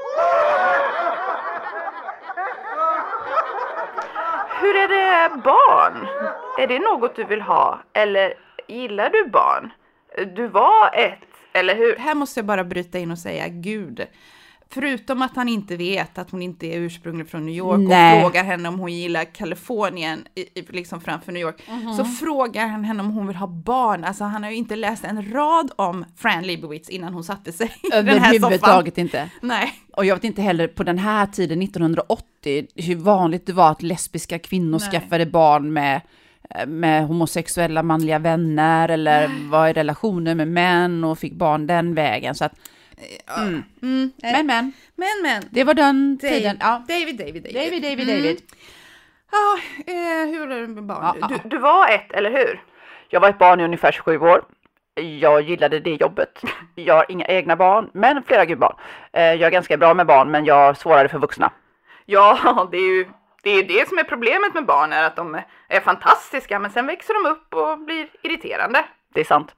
[4.62, 6.08] Hur är det barn?
[6.58, 7.80] Är det något du vill ha?
[7.94, 8.34] Eller
[8.68, 9.72] gillar du barn?
[10.36, 11.20] Du var ett,
[11.54, 11.96] eller hur?
[11.96, 14.08] Här måste jag bara bryta in och säga Gud.
[14.74, 18.16] Förutom att han inte vet att hon inte är ursprungligen från New York Nej.
[18.16, 21.62] och frågar henne om hon gillar Kalifornien, i, i, liksom framför New York,
[21.98, 24.04] så frågar han henne om hon vill ha barn.
[24.04, 27.72] Alltså han har ju inte läst en rad om Fran Lebowitz innan hon satte sig
[27.84, 28.36] i den här soffan.
[28.36, 29.30] Överhuvudtaget inte.
[29.42, 29.74] Nej.
[29.94, 33.82] Och jag vet inte heller på den här tiden, 1980, hur vanligt det var att
[33.82, 34.92] lesbiska kvinnor Nej.
[34.92, 36.02] skaffade barn med,
[36.68, 42.36] med homosexuella manliga vänner eller var i relationer med män och fick barn den vägen.
[42.36, 42.54] Så att,
[43.38, 43.64] mm.
[43.82, 44.12] Mm.
[44.22, 45.44] Men men, men, men.
[45.52, 46.58] det var den Dave- tiden.
[46.62, 46.84] Ja.
[46.88, 47.54] David, David, David.
[47.56, 48.16] David, David, Mm.
[48.18, 48.42] David.
[49.32, 49.58] Ja,
[49.88, 51.00] eh, hur är det med barn?
[51.04, 51.28] Ja, ja.
[51.44, 52.64] Du, du var ett, eller hur?
[53.10, 54.42] Jag var ett barn i ungefär 27 år.
[55.20, 56.42] Jag gillade det jobbet.
[56.76, 58.76] Jag har inga egna barn, men flera gudbarn.
[59.14, 61.52] Eh, Jag är ganska bra med barn, men jag har svårare för vuxna.
[62.06, 63.06] Ja, det är ju
[63.44, 66.88] det är det som är problemet med barn, är att de är fantastiska, men sen
[66.88, 68.86] växer de upp och blir irriterande.
[69.14, 69.56] Det är sant.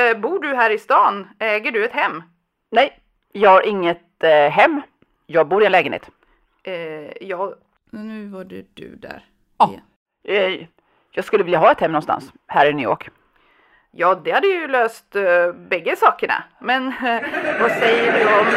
[0.00, 1.28] Eh, bor du här i stan?
[1.38, 2.22] Äger du ett hem?
[2.70, 3.00] Nej,
[3.32, 4.82] jag har inget eh, hem.
[5.26, 6.10] Jag bor i en lägenhet.
[6.62, 7.54] Eh, ja,
[7.90, 9.24] nu var det du där.
[9.58, 9.74] Ja.
[10.24, 10.66] Eh,
[11.12, 13.10] jag skulle vilja ha ett hem någonstans här i New York.
[13.92, 16.44] Ja, det hade ju löst uh, bägge sakerna.
[16.60, 17.22] Men eh,
[17.60, 18.46] vad säger du om...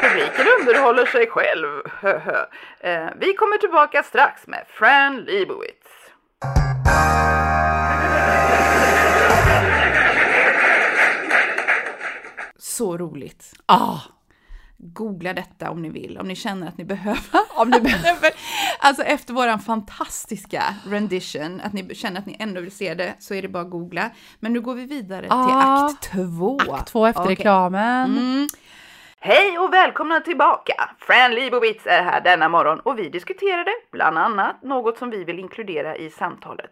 [0.00, 1.82] Publiken underhåller sig själv.
[2.84, 5.88] Eh, vi kommer tillbaka strax med Fran Lebowitz.
[12.72, 13.52] Så roligt.
[13.66, 13.98] Ah,
[14.76, 17.40] Googla detta om ni vill, om ni känner att ni behöver.
[17.60, 18.30] om du behöver.
[18.78, 23.34] Alltså efter våran fantastiska rendition, att ni känner att ni ändå vill se det, så
[23.34, 24.10] är det bara att googla.
[24.40, 26.58] Men nu går vi vidare till Ah, akt två.
[26.72, 27.34] Akt två efter Okej.
[27.34, 28.10] reklamen.
[28.18, 28.48] Mm.
[29.20, 30.90] Hej och välkomna tillbaka!
[30.98, 35.38] Fran Lebowitz är här denna morgon och vi diskuterade bland annat något som vi vill
[35.38, 36.70] inkludera i samtalet.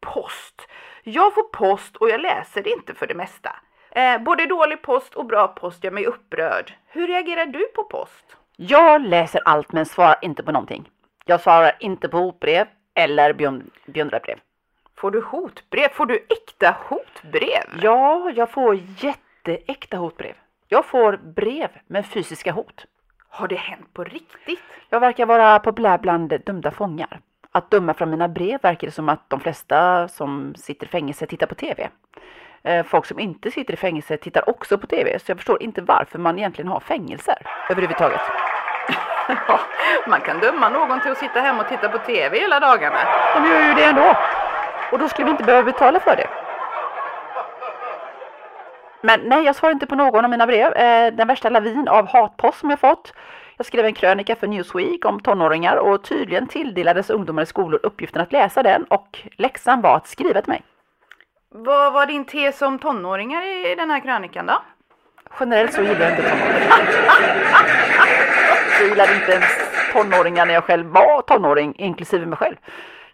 [0.00, 0.62] Post.
[1.04, 3.56] Jag får post och jag läser det inte för det mesta.
[3.96, 6.72] Eh, både dålig post och bra post gör mig upprörd.
[6.86, 8.36] Hur reagerar du på post?
[8.56, 10.90] Jag läser allt men svarar inte på någonting.
[11.24, 14.38] Jag svarar inte på hotbrev eller beund- beundrarbrev.
[14.96, 15.88] Får du hotbrev?
[15.88, 17.80] Får du äkta hotbrev?
[17.82, 20.34] Ja, jag får jätteäkta hotbrev.
[20.68, 22.84] Jag får brev med fysiska hot.
[23.28, 24.60] Har det hänt på riktigt?
[24.88, 27.20] Jag verkar vara populär bland dömda fångar.
[27.52, 31.26] Att döma från mina brev verkar det som att de flesta som sitter i fängelse
[31.26, 31.88] tittar på TV.
[32.66, 35.82] Eh, Folk som inte sitter i fängelse tittar också på TV, så jag förstår inte
[35.82, 37.36] varför man egentligen har fängelser
[37.70, 38.20] överhuvudtaget.
[39.48, 39.60] Ja,
[40.06, 42.98] man kan döma någon till att sitta hemma och titta på TV hela dagarna.
[43.34, 44.14] De gör ju det ändå.
[44.92, 46.26] Och då skulle vi inte behöva betala för det.
[49.00, 50.72] Men nej, jag svarar inte på någon av mina brev.
[50.72, 53.12] Eh, Den värsta lavin av hatpost som jag fått.
[53.56, 58.22] Jag skrev en krönika för Newsweek om tonåringar och tydligen tilldelades ungdomar i skolor uppgiften
[58.22, 60.62] att läsa den och läxan var att skriva till mig.
[61.58, 64.62] Vad var din tes om tonåringar i den här krönikan då?
[65.40, 66.86] Generellt så gillar jag inte tonåringar.
[68.80, 69.44] Jag gillade inte ens
[69.92, 72.56] tonåringar när jag själv var tonåring, inklusive mig själv.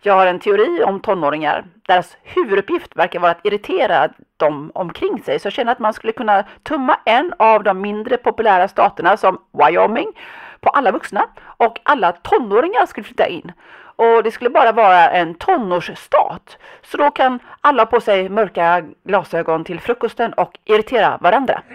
[0.00, 1.64] Jag har en teori om tonåringar.
[1.86, 5.38] Deras huvuduppgift verkar vara att irritera dem omkring sig.
[5.38, 9.38] Så jag känner att man skulle kunna tumma en av de mindre populära staterna som
[9.52, 10.12] Wyoming
[10.60, 11.26] på alla vuxna
[11.56, 13.52] och alla tonåringar skulle flytta in.
[13.96, 16.58] Och det skulle bara vara en tonårsstat.
[16.82, 21.62] Så då kan alla på sig mörka glasögon till frukosten och irritera varandra.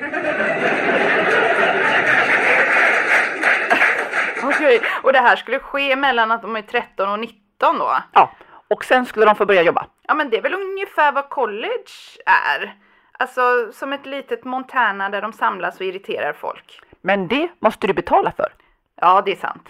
[4.44, 7.98] Okej, och det här skulle ske mellan att de är 13 och 19 då?
[8.14, 8.32] Ja,
[8.68, 9.86] och sen skulle de få börja jobba.
[10.08, 11.92] Ja, men det är väl ungefär vad college
[12.26, 12.76] är?
[13.20, 16.82] Alltså som ett litet Montana där de samlas och irriterar folk.
[17.02, 18.54] Men det måste du betala för.
[19.02, 19.70] Ja, det är sant.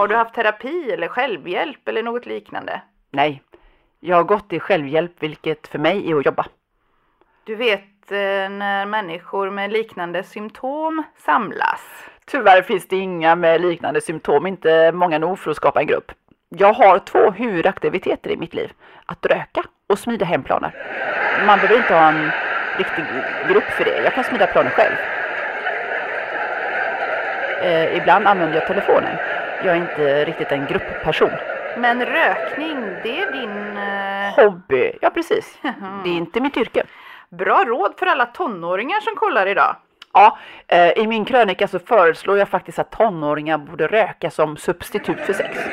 [0.00, 2.80] Har du haft terapi eller självhjälp eller något liknande?
[3.10, 3.42] Nej,
[4.00, 6.46] jag har gått i självhjälp vilket för mig är att jobba.
[7.44, 8.16] Du vet eh,
[8.50, 11.80] när människor med liknande symptom samlas.
[12.24, 16.12] Tyvärr finns det inga med liknande symptom, inte många nog för att skapa en grupp.
[16.48, 18.72] Jag har två huvudaktiviteter i mitt liv.
[19.06, 20.74] Att röka och smida hemplaner.
[21.46, 22.30] Man behöver inte ha en
[22.78, 23.04] riktig
[23.48, 24.02] grupp för det.
[24.04, 24.94] Jag kan smida planer själv.
[27.62, 29.16] Eh, ibland använder jag telefonen.
[29.64, 31.30] Jag är inte riktigt en gruppperson.
[31.76, 33.76] Men rökning, det är din...
[33.76, 35.58] Eh, Hobby, ja precis.
[36.04, 36.82] Det är inte mitt yrke.
[37.28, 39.76] bra råd för alla tonåringar som kollar idag.
[40.12, 45.20] Ja, eh, i min krönika så föreslår jag faktiskt att tonåringar borde röka som substitut
[45.20, 45.58] för sex.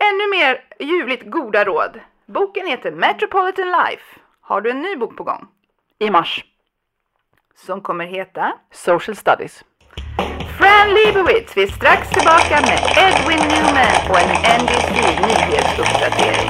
[0.00, 2.00] Ännu mer ljuvligt goda råd.
[2.26, 4.18] Boken heter Metropolitan Life.
[4.40, 5.46] Har du en ny bok på gång?
[5.98, 6.44] I mars,
[7.56, 9.64] Som kommer heta Social Studies.
[10.58, 11.56] Fran Lebowitz.
[11.56, 14.90] Vi är strax tillbaka med Edwin Newman och en NBC
[15.26, 16.48] nyhetsuppdatering.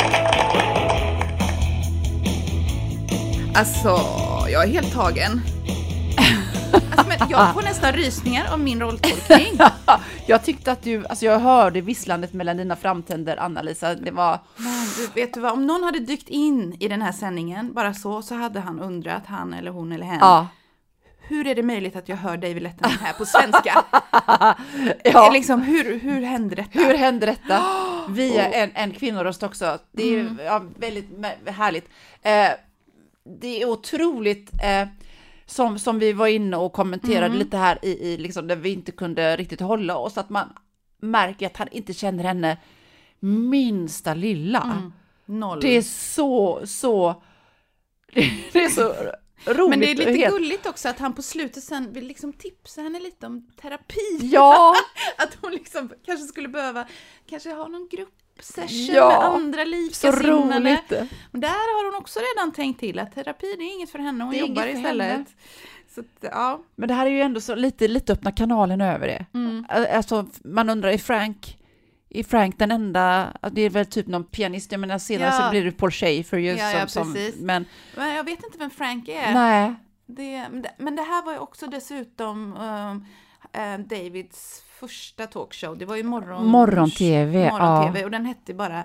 [3.54, 3.88] Alltså,
[4.50, 5.40] jag är helt tagen.
[6.74, 9.58] Alltså, men jag får nästan rysningar av min rolltolkning.
[10.26, 13.94] jag tyckte att du, alltså jag hörde visslandet mellan dina framtänder, Anna-Lisa.
[13.94, 17.12] Det var, Men du, vet du vad, om någon hade dykt in i den här
[17.12, 20.18] sändningen, bara så, så hade han undrat, han eller hon eller hen.
[20.20, 20.46] ja.
[21.28, 23.84] Hur är det möjligt att jag hör David Letterman här på svenska?
[25.04, 25.30] ja.
[25.32, 26.78] Liksom, hur, hur hände detta?
[26.78, 27.62] Hur hände detta?
[28.08, 29.78] Via en, en kvinnoröst också.
[29.92, 30.38] Det är Mm.
[30.44, 31.08] ja, väldigt
[31.46, 31.88] härligt.
[32.22, 32.48] Eh,
[33.40, 34.88] det är otroligt, eh,
[35.46, 37.38] som, som vi var inne och kommenterade Mm.
[37.38, 40.52] lite här i, i liksom, där vi inte kunde riktigt hålla oss, att man
[41.00, 42.56] märker att han inte känner henne
[43.20, 44.62] minsta lilla.
[44.62, 44.92] Mm.
[45.26, 45.60] Noll.
[45.60, 47.22] Det är så, så,
[48.52, 48.94] det är så
[49.46, 49.70] roligt.
[49.70, 53.00] Men det är lite gulligt också att han på slutet sen vill liksom tipsa henne
[53.00, 54.18] lite om terapi.
[54.20, 54.74] Ja,
[55.18, 56.86] Att hon liksom kanske skulle behöva
[57.26, 60.58] kanske ha någon gruppsession Ja, med andra så likasinnade.
[60.58, 61.10] roligt.
[61.30, 64.24] Men där har hon också redan tänkt till att terapi det är inget för henne,
[64.24, 65.26] hon jobbar istället.
[65.94, 66.62] Så att, ja.
[66.76, 69.26] Men det här är ju ändå så lite, lite öppna kanalen över det.
[69.34, 69.66] Mm.
[69.68, 71.58] Alltså, man undrar, är Frank,
[72.14, 75.42] är Frank den enda, det är väl typ någon pianist, jag menar senare Ja.
[75.44, 77.40] så blir det Paul Schaefer ju Ja, ja, som, som, precis.
[77.40, 77.64] men
[77.96, 79.34] Men jag vet inte vem Frank är.
[79.34, 79.74] nej,
[80.06, 83.06] Det, men det- men det här var ju också dessutom um,
[83.52, 85.78] eh, Davids första talkshow.
[85.78, 86.46] Det var ju morgon...
[86.46, 88.82] Morgon-tv, morgon-tv och den hette bara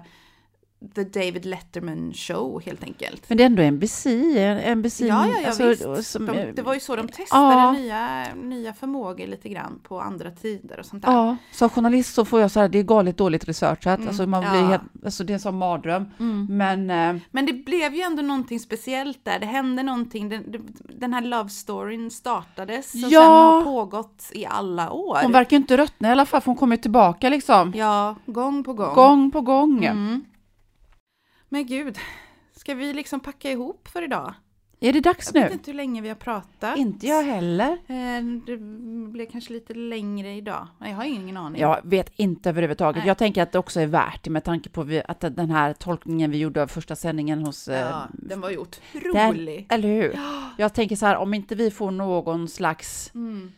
[0.95, 3.29] The David Letterman Show helt enkelt.
[3.29, 4.05] men det är ändå NBC,
[4.39, 6.11] en- NBC, Ja, ja, ja alltså, visst.
[6.11, 7.71] som- de, det var ju så de testade Ja.
[7.71, 11.11] nya, nya förmågor lite grann på andra tider och sånt där.
[11.11, 14.27] Ja, som journalist så får jag så här, det är galet dåligt researchat, Mm, alltså
[14.27, 14.67] man blir ja.
[14.67, 16.05] helt, alltså det är en sån mardröm.
[16.19, 16.47] Mm.
[16.57, 19.39] Men eh, Men det blev ju ändå någonting speciellt där.
[19.39, 20.29] Det hände någonting.
[20.29, 20.43] Den,
[20.79, 23.21] den här love storyn startades och Ja.
[23.21, 25.19] sen har pågått i alla år.
[25.23, 27.73] hon verkar inte ruttna i alla fall, för hon kommer tillbaka liksom.
[27.75, 28.93] Ja, gång på gång.
[28.95, 29.85] Gång på gång.
[29.85, 30.25] Mm.
[31.49, 31.97] Men gud,
[32.55, 34.33] ska vi liksom packa ihop för idag?
[34.79, 35.53] Är det dags Jag vet nu?
[35.53, 36.77] inte hur länge vi har pratat.
[36.77, 37.71] Inte jag heller.
[37.87, 38.57] Eh, Det
[39.11, 40.67] blir kanske lite längre idag.
[40.79, 41.61] Jag har ingen aning.
[41.61, 42.99] Jag vet inte överhuvudtaget.
[42.99, 43.07] Nej.
[43.07, 46.31] Jag tänker att det också är värt det med tanke på att den här tolkningen
[46.31, 47.67] vi gjorde av första sändningen hos...
[47.67, 48.55] eh, Ja, den var ju
[48.93, 49.65] den- otrolig.
[49.69, 50.19] Eller hur?
[50.57, 53.51] Jag tänker så här, om inte vi får någon slags Mm.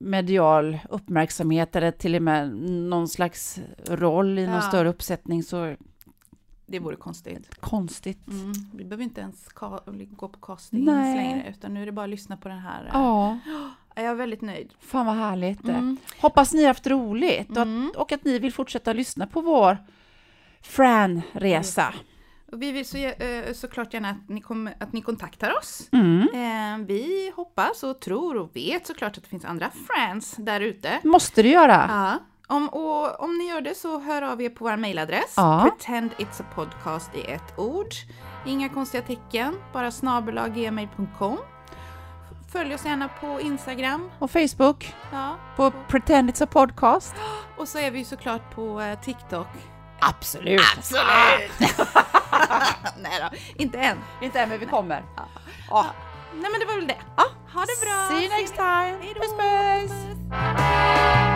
[0.00, 2.54] medial uppmärksamhet eller till och med
[2.88, 4.60] någon slags roll i någon Ja.
[4.60, 5.76] större uppsättning så
[6.72, 7.60] Det vore konstigt.
[7.60, 8.28] konstigt.
[8.28, 8.52] Mm.
[8.74, 9.48] Vi behöver inte ens
[10.10, 12.84] gå på casting längre, utan nu är det bara att lyssna på den här.
[12.84, 13.38] eh, Ja,
[13.94, 14.72] Jag är väldigt nöjd.
[14.80, 15.68] fan vad härligt.
[15.68, 15.96] Mm.
[16.20, 17.86] Hoppas ni har haft roligt och, Mm.
[17.90, 19.78] att, och att ni vill fortsätta lyssna på vår
[20.62, 21.94] Fran-resa.
[22.52, 25.88] Och vi vill så, eh, såklart gärna att ni, kommer, att ni kontaktar oss.
[25.92, 26.20] Mm.
[26.34, 31.00] Eh, vi hoppas och tror och vet såklart att det finns andra friends där ute.
[31.04, 31.86] Måste du göra.
[31.88, 32.18] Ja.
[32.52, 35.34] Om, och om ni gör det så hör av er på vår mailadress.
[35.36, 35.60] Ja.
[35.70, 37.86] Pretend it's a podcast i ett ord.
[38.46, 41.38] Inga konstiga tecken, bara snabelaggmail.com.
[42.52, 44.10] Följ oss gärna på Instagram.
[44.18, 45.36] Och Facebook, Ja.
[45.56, 47.14] på Pretend It's a Podcast.
[47.56, 49.48] Och så är vi såklart på eh, TikTok.
[50.00, 50.60] Absolut.
[50.76, 51.52] Absolut!
[52.98, 53.98] Nej då, inte än.
[54.22, 55.04] Inte än, men vi kommer.
[56.34, 56.98] Nej men det var väl det.
[57.54, 58.08] Ha det bra!
[58.08, 58.98] See you next time.
[60.62, 61.31] Hej